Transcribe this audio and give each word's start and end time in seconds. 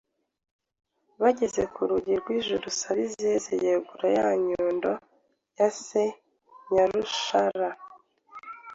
Bageze 1.21 1.61
ku 1.73 1.81
rugi 1.89 2.13
rw'ijuru 2.21 2.65
Sabizeze 2.79 3.51
yegura 3.63 4.07
ya 4.17 4.27
nyundo 4.45 4.91
ya 5.57 5.69
se 5.83 6.03
Nyarushara, 6.71 7.69